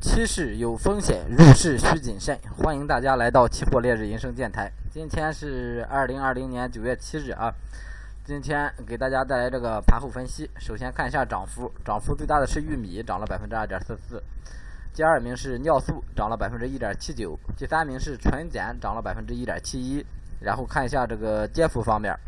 [0.00, 2.36] 期市有风险，入市需谨慎。
[2.56, 4.72] 欢迎大家来到期货烈日人生电台。
[4.90, 7.52] 今天是二零二零年九月七日啊。
[8.24, 10.50] 今天给大家带来这个盘后分析。
[10.58, 14.22] 首先看一下涨幅，涨幅最大的是玉米，涨了百分之二点四四。
[14.94, 17.38] 第二名是尿素，涨了百分之一点七九。
[17.54, 20.04] 第三名是纯碱，涨了百分之一点七一。
[20.40, 22.18] 然后看一下这个跌幅方面，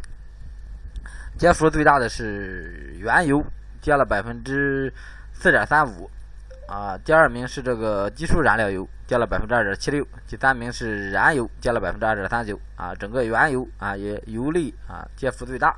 [1.38, 3.42] 跌幅最大的是原油，
[3.80, 4.92] 跌了百分之
[5.32, 6.10] 四点三五。
[6.72, 12.58] 啊，第二名是这个基础燃料油，跌了百分之二点七六；第三名是燃油，跌了百分之二点三九。
[12.76, 15.76] 啊，整个原油啊也油类啊跌幅最大，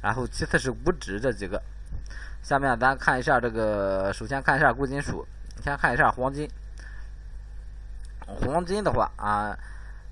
[0.00, 1.60] 然后其次是股指这几个。
[2.40, 5.26] 下面咱看一下这个，首先看一下贵金属，
[5.62, 6.48] 先看一下黄金。
[8.26, 9.54] 黄金的话啊。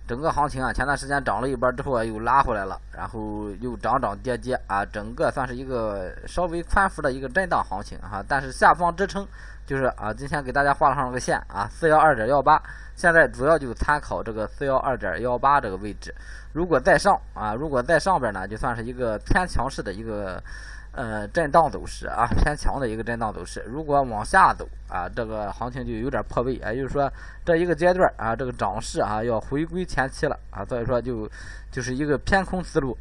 [0.09, 8.25] 整个行情啊，前段时间涨了一波之后啊，又拉回来了，然后又涨涨跌跌啊，整个算是一个稍微宽幅的一个震荡行情哈。
[8.27, 9.29] 但是下方支撑
[9.67, 12.61] 就是啊，今天给大家画上了个线啊，四幺二点幺八，
[12.99, 16.13] 现在主要就参考这个四幺二点幺八这个位置。
[16.53, 20.43] 如果再上啊，如果在上边呢，就算是一个偏强势的一个。
[20.91, 23.63] 呃，震荡走势啊，偏强的一个震荡走势。
[23.69, 27.13] 如果往下走啊，这个行情就有点破位，也就是说
[27.45, 31.31] 这一个阶段啊，这个涨势啊要回归前期了啊，所以说就
[31.71, 32.99] 就是一个偏空思路。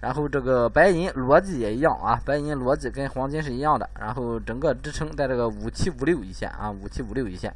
[0.00, 3.88] 然后这个白银逻辑也一样啊，白银逻辑跟黄金是一样的。
[3.98, 7.50] 然后整个支撑在这个五七五六一线啊，五七五六一线。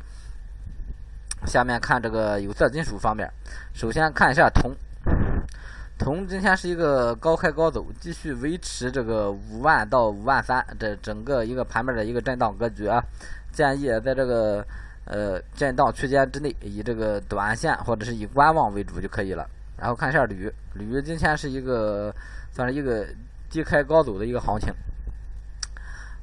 [1.47, 3.31] 下面看这个有色金属方面，
[3.73, 4.75] 首先看一下铜。
[5.97, 13.00] 铜今天是一个高开高走，继续维持这个五万到五万三这整个一个盘面的一个震荡格局啊。
[13.53, 14.67] 建议在这个
[15.05, 19.48] 呃震荡区间之内，以这个短线或者是以观望为主就可以了。
[19.77, 22.12] 然后看一下铝，铝今天是一个
[22.50, 23.06] 算是一个
[23.48, 24.75] 低开高走的一个行情，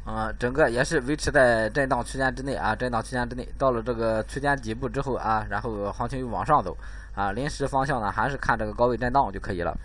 [0.03, 6.75] 啊，整个也是维持在震荡区间之内啊，震荡区间之内，到了这个区间底部之后啊，然后行情又往上走。
[7.13, 9.77] 啊，临时方向呢，还是看这个高位震荡就可以了。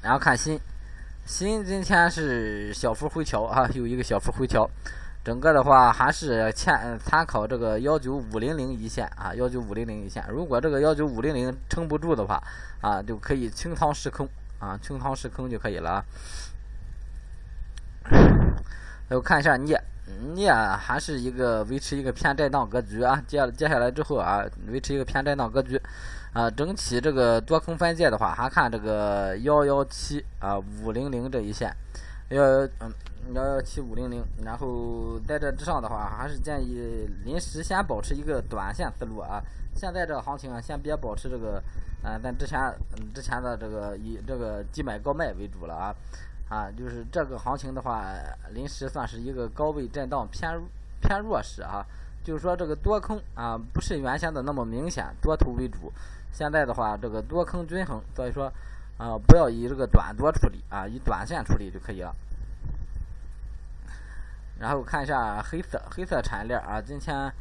[0.00, 0.58] 然后看新，
[1.26, 4.70] 新今天是小幅回调啊，有一个小幅回调。
[5.22, 10.24] 整个的话还是参参考这个幺九五零零一线啊，幺九五零零一线。
[10.30, 12.42] 如果这个幺九五零零撑不住的话
[12.80, 14.26] 啊，就可以清仓试空
[14.60, 16.04] 啊，清仓试空就可以了啊。
[19.10, 19.80] 我看一下镍。
[20.34, 25.80] 镍还是一个维持一个偏震荡格局啊，接接下来之后啊，维持一个偏震荡格局
[26.32, 31.72] 啊，整体这个多空分界的话，还看这个幺幺七啊五零零这一线，
[32.30, 32.92] 幺幺嗯
[33.34, 39.40] 幺幺七五零零，然后在这之上的话，还是建议临时先保持一个短线思路啊，
[39.76, 41.62] 现在这个行情啊，先别保持这个，
[42.02, 42.60] 嗯，咱之前
[42.98, 45.94] 嗯之前的这个以这个低买高卖为主了啊。
[46.50, 48.04] 啊，就是这个行情的话，
[48.52, 50.60] 临时算是一个高位震荡偏
[51.00, 51.86] 偏弱势啊。
[52.24, 55.92] 就是说这个多空啊，不是原先的那么明显，多头为主。
[56.32, 58.52] 现在的话，这个多空均衡，所以说
[58.98, 62.12] 啊，不要以这个短多处理啊，以短线处理就可以了。
[64.58, 67.32] 然后看一下黑色黑色产业链啊，今天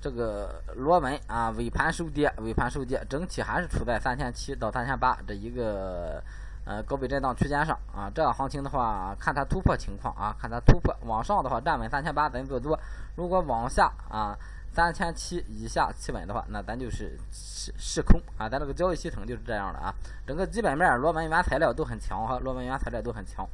[0.00, 6.20] 这个螺纹啊尾盘收跌，尾盘收跌，整体还是处在三千七到三千八这一个。
[6.66, 12.76] 呃，高位震荡区间上啊，这样行情的话，看它突破情况啊，看它突破往上的话，站稳三千八咱做多；
[13.14, 14.36] 如果往下啊，
[14.72, 18.48] 三千七以下企稳的话，那咱就是试试空啊。
[18.48, 19.94] 咱这个交易系统就是这样的啊，
[20.26, 23.48] 整个基本面螺纹原材料都很强哈，螺纹原材料都很强。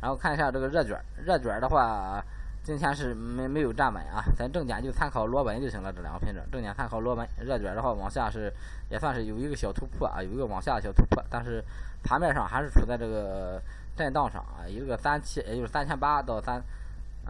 [0.00, 2.24] 然后看一下这个热卷，热卷的话。
[2.66, 5.92] 今天是没没有站稳啊，咱正点就参考螺纹就行了。
[5.92, 7.24] 这两个品种，正点参考螺纹。
[7.38, 8.52] 热卷的话，往下是
[8.90, 11.64] 也算是有一个小突破啊，有一个往下的小突破，但是
[12.02, 13.62] 盘面上还是处在这个
[13.96, 16.60] 震荡上啊，一个三七，也就是三千八到三，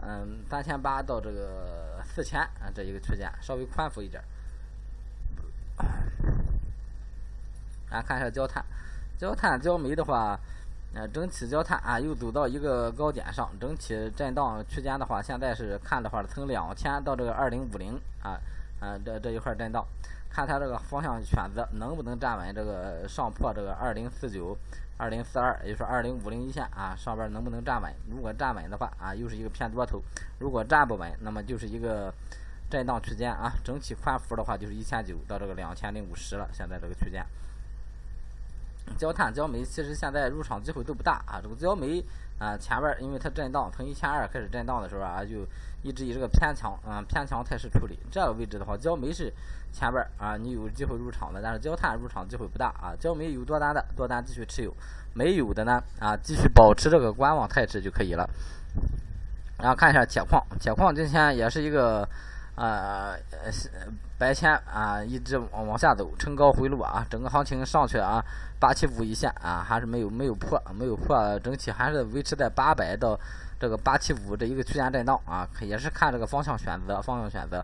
[0.01, 4.23] 嗯，三千八到这个四千啊这一个区间，稍微宽幅一点。
[7.91, 8.65] 来看一下焦炭，
[9.19, 10.35] 焦炭焦煤的话。
[10.93, 18.39] 呃，整体焦炭啊，又走到一个高点上，整体震荡区间的话，现在是看的话，从两千到这个二零五零啊，
[18.79, 19.85] 啊，这这一块震荡，
[20.29, 24.57] 看它这个方向选择能不能站稳这个上破这个二零四九、
[24.97, 27.93] 二零四二，也就是二零五零一线啊，上边能不能站稳？
[28.09, 29.99] 如果站稳的话啊，又是一个偏多头；
[30.39, 32.11] 如果站不稳，那么就是一个
[32.71, 37.23] 震荡区间啊，整体宽幅的话就是一千九到这个两千零五十了，现在这个区间。
[38.97, 41.39] 焦炭、焦煤其实现在入场机会都不大啊。
[41.41, 42.03] 这个焦煤
[42.39, 45.45] 啊，前边因为它震荡从一千二开始震荡的时候啊，就
[45.83, 47.97] 一直以这个偏强嗯偏强态势处理。
[48.11, 49.31] 这个位置的话，焦煤是
[49.73, 52.95] 前边啊你有机会入场的，但是焦炭入场机会不大啊。
[52.99, 54.73] 焦煤有多单的多单继续持有，
[55.13, 58.29] 没有的呢啊继续保持这个观望态势就可以了。
[59.57, 62.07] 然后看一下铁矿，铁矿今天也是一个
[62.57, 63.15] 呃
[64.17, 68.19] 白天啊一直往往下走，冲高回落啊，整个行情上去啊
[68.59, 73.17] 八七五一线啊还是没有没有破，没有破，整体还是维持在八百到
[73.59, 77.63] 这个八七五这一个区间震荡啊，也是看这个方向选择，方向选择。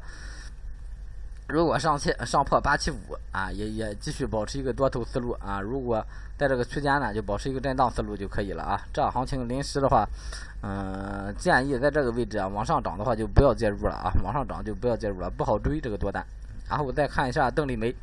[1.48, 2.98] 如果上切上破八七五
[3.32, 5.60] 啊，也也继续保持一个多头思路啊。
[5.60, 6.04] 如果
[6.38, 8.82] 在这个区间呢，就保持一个震荡思路就可以了啊。
[8.94, 10.08] 这行情临时的话，
[10.62, 16.26] 嗯，建议在这个位置啊往上涨的话就不要介入了啊，往上涨就不要介入了，不好追这个多单。
[16.70, 17.94] 然后我再看一下邓丽梅。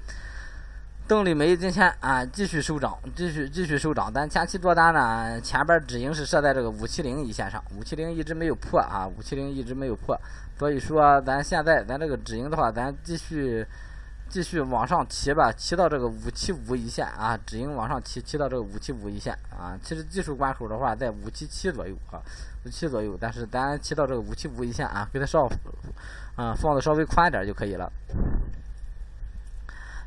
[1.11, 4.13] 邓丽梅今天啊继续收涨，继续继续收涨。
[4.13, 10.17] 咱前期多单呢，前边止盈是设在这个五七零一线上，五七零一直没有破啊，五七零一直没有破。
[10.57, 13.67] 所以说，咱现在咱这个止盈的话，咱继续
[14.29, 19.77] 继续往上提吧，提到这个五七五一线啊，止盈往上提，提到这个五七五一线啊。
[19.83, 22.23] 其实技术关口的话在五七七左右啊，
[22.65, 25.51] 五七左右，但是咱提到这个五七五一线啊，给它稍
[26.37, 27.91] 嗯放的稍微宽一点就可以了。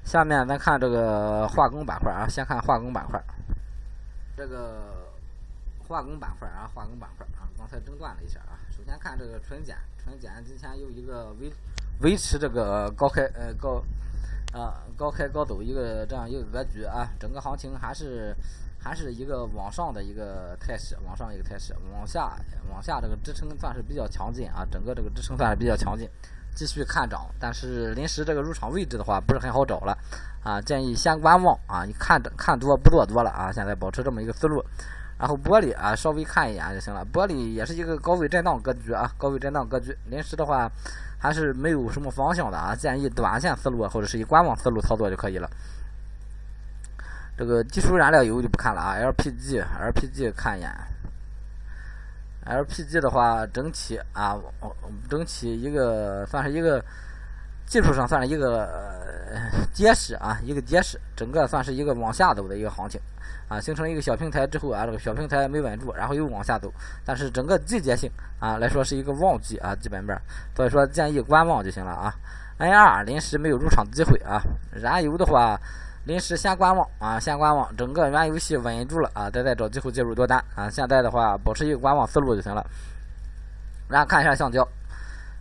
[0.04, 3.22] 下面咱看这个化工板块啊，先看化工板块。
[4.36, 5.08] 这个
[5.88, 8.60] 化工板块啊，化工板块啊，刚才中断了一下啊。
[8.76, 11.52] 首先看这个纯碱，纯碱今天有一个维
[12.02, 13.84] 维持这个高开呃高
[14.52, 18.36] 啊高开高走一个这样一个格局啊，整个行情还是
[18.80, 22.38] 还是一个往上的一个态势，往上一个态势，往下
[22.70, 26.10] 往下这个支撑算是比较强劲啊，整个这个支撑算是比较强劲。
[26.56, 29.98] 继续看涨，但是临时这个入场位置的话不是很好找了，
[30.44, 34.64] 啊，建议先观望啊，你看着看多不做多了啊，现在保持这么一个思路，
[35.18, 40.70] 然后玻璃啊稍微看一眼就行了，玻璃也是一个高位震荡格局啊，高位震荡格局，临时的话
[41.18, 45.50] 还是没有什么方向的啊，建议短线思路或者是以观望思路操作就可以了。
[47.36, 50.72] 这个基础燃料油就不看了啊，LPG，LPG 看一眼。
[52.46, 54.38] LPG 的话，整体啊，
[55.10, 56.84] 整体一个算是一个
[57.66, 58.70] 技术上算是一个
[59.74, 63.00] 结实啊，一个结实，整个算是一个往下走的一个行情
[63.48, 66.72] 啊，形成一个小平台之后啊，这个小平台没稳住，然后又往下走，
[67.06, 70.20] 但是整个季节性啊来说是一个旺季啊，基本面，
[70.56, 72.14] 所以说建议观望就行了啊。
[72.60, 74.42] N2 临时没有入场机会啊，
[74.72, 75.60] 燃油的话。
[76.06, 80.70] 临时先观望啊，先观望，整个原油系稳住了啊，再再找机会介入多单啊。
[80.70, 82.66] 现在的话，保持一个观望思路就行了。
[83.88, 84.68] 然后看一下橡胶，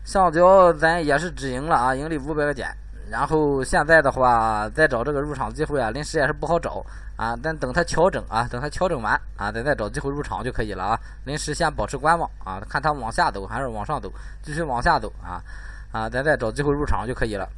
[0.05, 2.69] 橡胶咱也是止盈了啊，盈利五百个点。
[3.11, 6.85] 然后现在的话，再找这个入场机会啊，临时也是不好找
[7.17, 7.37] 啊。
[7.43, 11.01] 咱等它调整啊，等它调整完啊，再再找机会入场就可以了啊。
[11.25, 14.11] 临时先保持观望啊，看它往下走还是往上走，
[14.43, 15.43] 继续往下走啊
[15.91, 17.49] 啊，咱再找机会入场就可以了。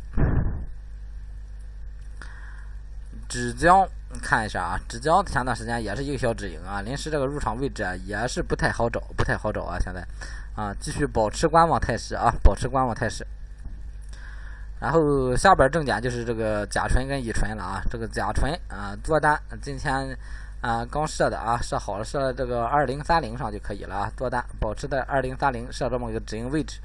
[3.34, 3.84] 芷江
[4.22, 10.06] 看一下啊，芷江前段时间也是一个小止盈啊，临时这个入场位置啊也是不太好找，不太好找啊，现在
[10.54, 13.26] 啊继续保持观望态势啊，保持观望态势。
[14.78, 20.16] 然后下边重点就是这个甲醇跟乙醇了啊，这个甲醇啊做单今天
[20.60, 26.78] 啊刚设的啊，设好了设这个二零三零上就可以了啊，做单保持在二零三零设这么一个止盈位置，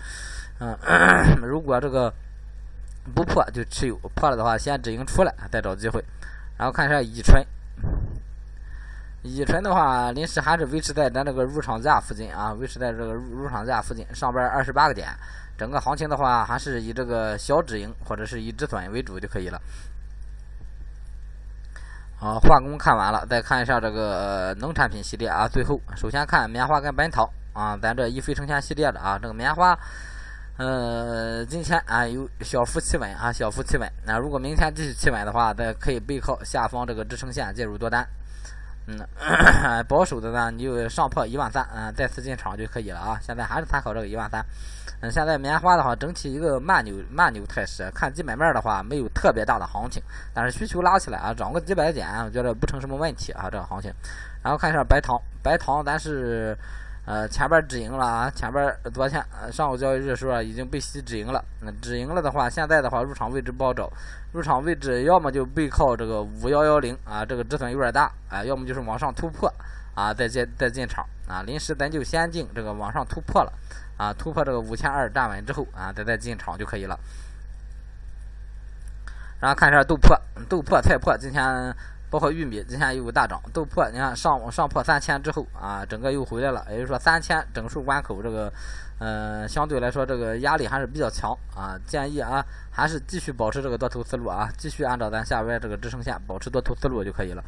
[0.58, 0.76] 嗯，
[1.46, 2.12] 如果这个
[3.14, 6.04] 不破就持有，破了的话先止盈出来再找机会。
[6.60, 7.42] 然后看一下乙醇，
[9.24, 15.08] 乙醇的话，临时还是维持在咱这个入场价附近啊，维持在这个入入场价附近，上边二十八个点。
[15.58, 19.62] 整个行情的话，还是以这个小止盈或者是以止损为主就可以了。
[22.18, 25.48] 好，化工看完了，再看一下这个农产品系列啊。
[25.48, 29.80] 最后，首先看棉花跟本草啊，咱这一飞冲天系列的啊，这个棉花。
[30.60, 33.90] 呃，今天啊有小幅企稳啊，小幅企稳。
[34.06, 38.06] 那如果明天继续企稳的话，再可以背靠下方这个支撑线介入多单。
[38.86, 39.00] 嗯，
[39.88, 43.18] 保守的呢，你就上破一万三，嗯，再次进场就可以了啊。
[43.22, 44.46] 现在还是参考这个一万三。
[45.00, 53.90] 嗯，现在棉花的话，整体一个慢牛慢牛态势，看基本面的话没有特别大的行情，但是需求拉起来啊，涨个几百点，我觉得不成什么问题啊，这个行情。
[54.44, 56.54] 然后看一下白糖，白糖咱是。
[57.10, 61.44] 呃，前边止盈了啊，前边昨天上午交易日的时候已经被吸止盈了。
[61.62, 63.92] 那止盈了的话，现在的话入场位置不好找，
[64.32, 69.52] 入场位置要么就背靠这个五幺幺零啊，这个止损有点大啊，要么就是往上突破
[69.96, 71.42] 啊，再进再进场啊。
[71.42, 73.52] 临时咱就先进这个往上突破了
[73.98, 76.96] 啊，突破这个五千二站稳之后啊，再再进场就可以了。
[79.40, 80.16] 然后看一下豆粕，
[80.48, 81.76] 豆粕、菜粕今天。
[82.10, 88.52] 包括玉米今天又大涨，豆粕你看上上破三千之后啊，整个又回来了，也就是说三千整数关口这个，
[89.00, 91.78] 嗯，相对来说这个压力还是比较强啊。
[91.86, 97.44] 建议啊，还是继续保持这个多头思路啊，继续按照咱下边这个支撑线保持多头思路就可以了。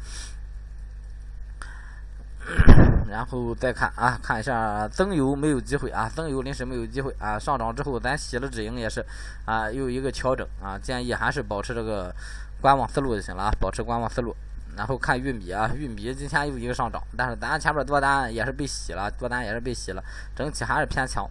[3.08, 9.04] 然后再看啊，看一下增油没有机会啊，增油临时没有机会啊，上涨之后咱洗了止盈也是
[9.44, 12.14] 啊，又一个调整啊，建议还是保持这个
[12.60, 14.34] 观望思路就行了啊，保持观望思路。
[14.76, 20.02] 然后看玉米啊，玉米今天又一个上涨，但是咱前面多单也是被洗了，多单也是被洗了，
[20.34, 21.28] 整体还是偏强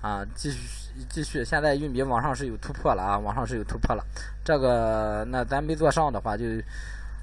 [0.00, 0.58] 啊，继续
[1.08, 4.04] 继续，现在玉米往上是有突破了啊，往上是有突破了，
[4.44, 6.44] 这个那咱没做上的话就。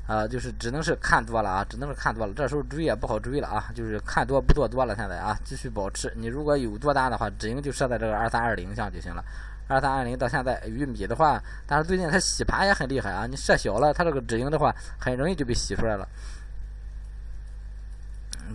[0.08, 2.34] 啊，就是只能是看多了啊，只能是看多了。
[2.36, 4.96] 这时候追也不好追了啊，就是看多不做多了。
[4.96, 6.14] 现在啊，继续保持。
[6.16, 9.24] 你如果有多单的话，止盈就设在这个二三二零上就行了。
[9.68, 13.26] 二三二零到现在玉米的话，但是最近它洗盘也很厉害啊。
[13.26, 16.08] 你设小了，它这个止盈的话，很容易就被洗出来了。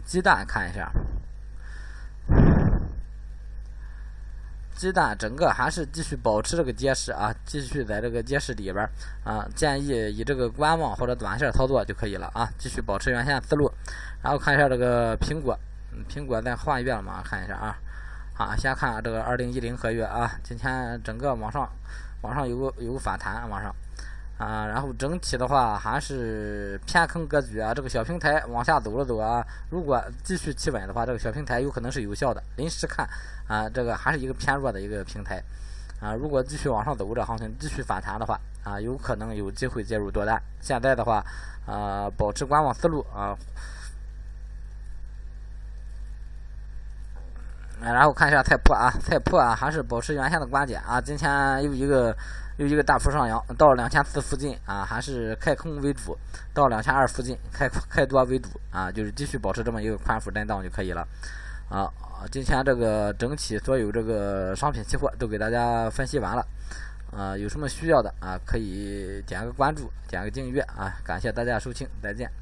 [0.05, 0.89] 鸡蛋看一下。
[4.81, 8.89] 鸡蛋整个还是继续保持这个跌势啊，继续在这个跌势里边
[9.23, 13.71] 啊，建议以这个观望或者短线操作就可以了啊，继续保持原先思路。
[14.23, 15.55] 然后看一下这个苹果，
[16.09, 17.23] 苹果在换月了嘛？
[17.23, 17.77] 看一下啊，
[18.39, 21.69] 啊，先看这个二零一零合约啊，今天整个往上
[22.23, 23.71] 往上有个有个反弹往上。
[24.41, 32.43] 啊，然后整体的话还是偏坑格局啊，这个小平台往下走了走啊，如果继续企稳的话，这个小平台有可能是有效的。
[32.57, 33.07] 临时看
[33.47, 35.43] 啊，这个还是一个偏弱的一个平台
[36.01, 40.41] 啊，如果继续往上走，这行情继续反弹的话啊，有可能有机会介入多单。
[40.63, 41.23] 现在的话
[41.67, 43.37] 啊，保持观望思路啊。
[47.83, 52.17] 然后看一下菜粕啊，菜粕啊还是保持原先的观点啊，今天又一个。
[52.61, 56.13] 又一个大幅上扬，到两千四附近啊，还是开空为主；
[56.53, 61.01] 到两千二附近开开多为主啊，就是继续保持这么一个宽幅震荡就可以了
[61.71, 61.91] 啊。
[62.31, 66.47] 今天这个整体所有这个商品期货都给大家分析完了
[67.17, 72.40] 啊，有什么需要的啊，可以点个关注，点个订阅啊，感谢大家收听，再见。